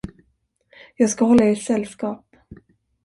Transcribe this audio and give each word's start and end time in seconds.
Jag 0.95 1.09
skall 1.09 1.27
hålla 1.27 1.43
er 1.45 1.55
sällskap. 1.55 2.35